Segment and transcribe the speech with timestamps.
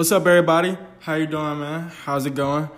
[0.00, 0.78] What's up, everybody?
[1.00, 1.90] How you doing, man?
[1.90, 2.70] How's it going?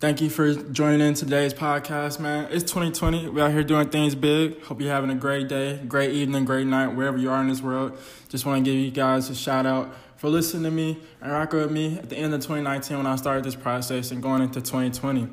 [0.00, 2.48] Thank you for joining in today's podcast, man.
[2.50, 3.28] It's 2020.
[3.28, 4.62] We're out here doing things big.
[4.62, 7.60] Hope you're having a great day, great evening, great night, wherever you are in this
[7.60, 7.98] world.
[8.30, 11.58] Just want to give you guys a shout out for listening to me and rocking
[11.58, 14.62] with me at the end of 2019 when I started this process and going into
[14.62, 15.28] 2020.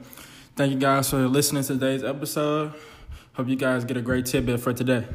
[0.57, 2.73] Thank you guys for listening to today's episode.
[3.35, 5.05] Hope you guys get a great tidbit for today.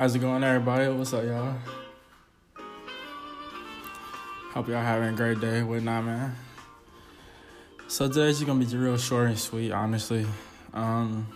[0.00, 0.88] How's it going, everybody?
[0.88, 1.58] What's up, y'all?
[4.54, 5.62] Hope y'all having a great day.
[5.62, 6.36] Whatnot, man.
[7.86, 10.24] So today's just gonna be real short and sweet, honestly.
[10.72, 11.28] Um,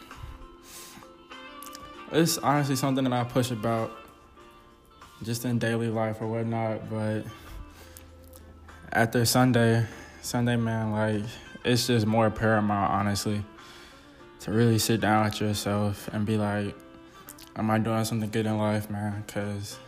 [2.10, 3.92] it's honestly something that I push about
[5.22, 6.88] just in daily life or whatnot.
[6.88, 7.24] But
[8.90, 9.84] after Sunday,
[10.22, 11.22] Sunday, man, like
[11.66, 13.44] it's just more paramount, honestly,
[14.40, 16.74] to really sit down with yourself and be like
[17.56, 19.22] am I doing something good in life, man?
[19.26, 19.78] Because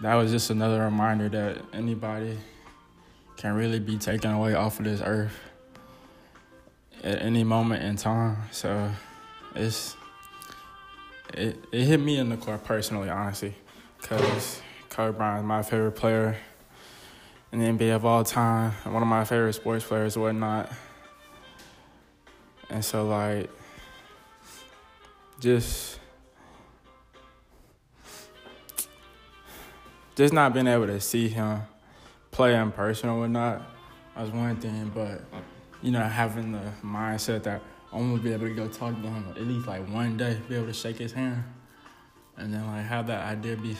[0.00, 2.38] that was just another reminder that anybody
[3.36, 5.38] can really be taken away off of this earth
[7.02, 8.36] at any moment in time.
[8.50, 8.90] So
[9.54, 9.96] it's
[11.34, 13.54] it it hit me in the core personally, honestly,
[14.00, 16.36] because Kobe Bryant is my favorite player
[17.52, 20.70] in the NBA of all time, one of my favorite sports players, whatnot.
[22.68, 23.50] And so like
[25.40, 25.98] just
[30.14, 31.62] just not being able to see him
[32.30, 33.62] play in person or whatnot
[34.20, 35.22] was one thing, but
[35.82, 39.24] you know, having the mindset that I'm gonna be able to go talk to him
[39.30, 41.42] at least like one day, be able to shake his hand,
[42.36, 43.76] and then like have that idea be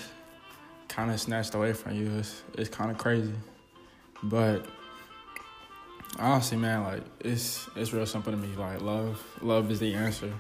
[0.89, 3.35] kind of snatched away from you is it's kind of crazy,
[4.23, 4.65] but
[6.19, 8.49] honestly, man, like it's it's real simple to me.
[8.57, 10.33] Like love, love is the answer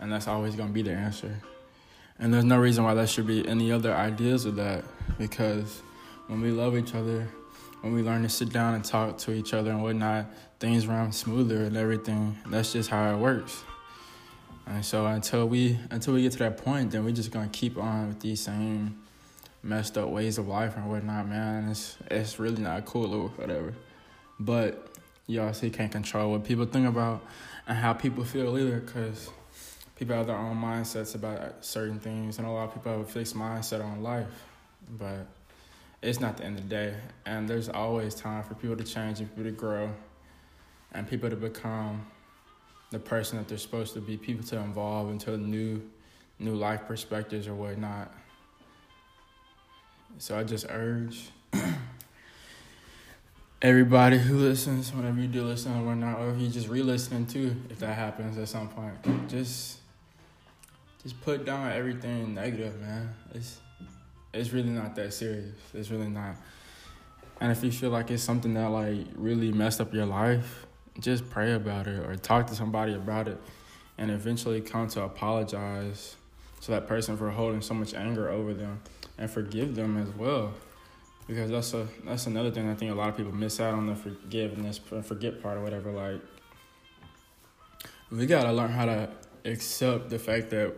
[0.00, 1.34] and that's always going to be the answer.
[2.18, 4.84] And there's no reason why there should be any other ideas of that
[5.18, 5.82] because
[6.26, 7.28] when we love each other,
[7.80, 10.26] when we learn to sit down and talk to each other and whatnot,
[10.58, 12.36] things run smoother and everything.
[12.48, 13.62] That's just how it works.
[14.66, 17.78] And so until we until we get to that point, then we're just gonna keep
[17.78, 19.00] on with these same
[19.62, 21.70] messed up ways of life and whatnot, man.
[21.70, 23.72] It's it's really not cool or whatever.
[24.38, 27.24] But you also can't control what people think about
[27.66, 29.30] and how people feel either, cause
[29.98, 33.04] people have their own mindsets about certain things, and a lot of people have a
[33.04, 34.26] fixed mindset on life.
[34.98, 35.26] But
[36.02, 36.94] it's not the end of the day,
[37.26, 39.90] and there's always time for people to change and people to grow,
[40.92, 42.06] and people to become
[42.90, 44.16] the person that they're supposed to be.
[44.16, 45.82] People to evolve into new,
[46.38, 48.12] new life perspectives or whatnot.
[50.18, 51.30] So I just urge.
[53.60, 57.56] everybody who listens, whenever you do listen or whatnot, or if you just re-listening too,
[57.70, 58.94] if that happens at some point,
[59.28, 59.78] just
[61.08, 63.08] just put down everything negative, man.
[63.34, 63.60] It's
[64.34, 65.54] it's really not that serious.
[65.72, 66.36] It's really not.
[67.40, 70.66] And if you feel like it's something that like really messed up your life,
[71.00, 73.40] just pray about it or talk to somebody about it
[73.96, 76.16] and eventually come to apologize
[76.60, 78.82] to that person for holding so much anger over them
[79.16, 80.52] and forgive them as well.
[81.26, 83.86] Because that's a that's another thing I think a lot of people miss out on
[83.86, 85.90] the forgiveness and forget part or whatever.
[85.90, 86.20] Like
[88.10, 89.08] we gotta learn how to
[89.46, 90.74] accept the fact that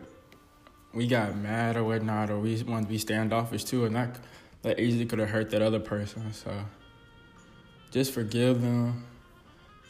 [0.92, 4.16] we got mad or whatnot, or we wanted to be standoffish too, and that
[4.62, 6.32] that easily could have hurt that other person.
[6.32, 6.52] So
[7.90, 9.04] just forgive them.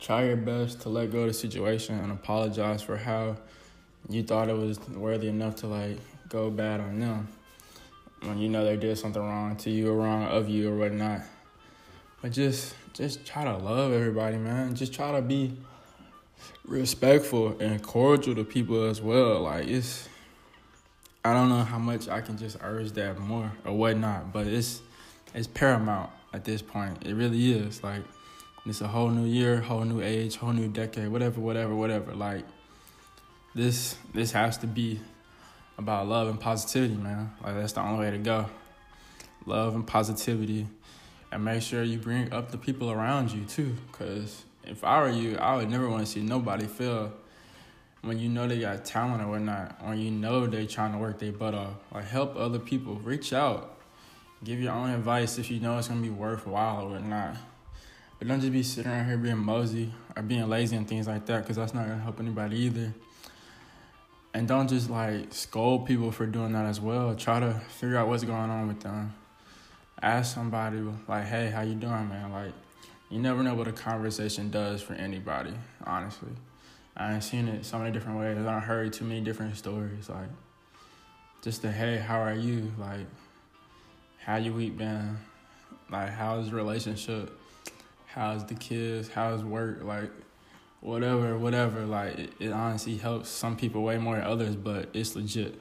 [0.00, 3.36] Try your best to let go of the situation and apologize for how
[4.08, 7.28] you thought it was worthy enough to like go bad on them
[8.22, 11.22] when you know they did something wrong to you or wrong of you or whatnot.
[12.22, 14.74] But just just try to love everybody, man.
[14.74, 15.56] Just try to be
[16.64, 19.42] respectful and cordial to people as well.
[19.42, 20.08] Like it's
[21.22, 24.80] I don't know how much I can just urge that more or whatnot, but it's
[25.34, 27.06] it's paramount at this point.
[27.06, 27.82] It really is.
[27.82, 28.02] Like
[28.64, 32.14] it's a whole new year, whole new age, whole new decade, whatever, whatever, whatever.
[32.14, 32.44] Like
[33.54, 34.98] this this has to be
[35.76, 37.32] about love and positivity, man.
[37.44, 38.46] Like that's the only way to go.
[39.44, 40.66] Love and positivity.
[41.32, 43.76] And make sure you bring up the people around you too.
[43.92, 47.12] Cause if I were you, I would never want to see nobody feel
[48.02, 51.18] when you know they got talent or whatnot, or you know they're trying to work
[51.18, 52.96] their butt off, like help other people.
[52.96, 53.78] Reach out,
[54.44, 57.36] give your own advice if you know it's gonna be worthwhile or whatnot.
[58.18, 61.26] But don't just be sitting around here being mosey or being lazy and things like
[61.26, 62.94] that, because that's not gonna help anybody either.
[64.32, 67.14] And don't just like scold people for doing that as well.
[67.14, 69.14] Try to figure out what's going on with them
[70.02, 72.52] ask somebody like, "Hey, how you doing, man?" Like,
[73.08, 75.54] you never know what a conversation does for anybody.
[75.84, 76.30] Honestly,
[76.96, 78.46] I ain't seen it so many different ways.
[78.46, 80.08] I heard too many different stories.
[80.08, 80.28] Like,
[81.42, 83.06] just the "Hey, how are you?" Like,
[84.18, 85.18] how you week been?
[85.90, 87.36] Like, how's relationship?
[88.06, 89.08] How's the kids?
[89.08, 89.82] How's work?
[89.82, 90.10] Like,
[90.80, 91.86] whatever, whatever.
[91.86, 95.60] Like, it, it honestly helps some people way more than others, but it's legit.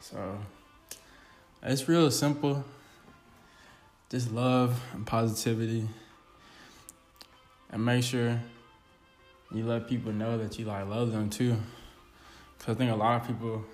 [0.00, 0.38] So,
[1.62, 2.64] it's real simple
[4.14, 5.88] just love and positivity
[7.70, 8.40] and make sure
[9.54, 11.56] you let people know that you like love them too
[12.58, 13.64] because i think a lot of people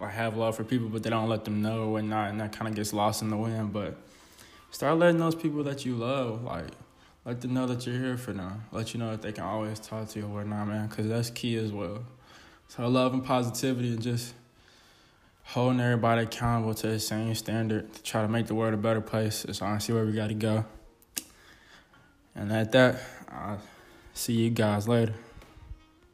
[0.00, 2.52] like have love for people but they don't let them know or whatnot and that
[2.52, 3.96] kind of gets lost in the wind but
[4.70, 6.66] start letting those people that you love like
[7.24, 9.78] let them know that you're here for them let you know that they can always
[9.78, 12.04] talk to you or whatnot man because that's key as well
[12.68, 14.34] so love and positivity and just
[15.48, 19.00] holding everybody accountable to the same standard to try to make the world a better
[19.00, 20.64] place is honestly where we got to go.
[22.34, 23.00] And at that,
[23.30, 23.60] I'll
[24.12, 25.14] see you guys later.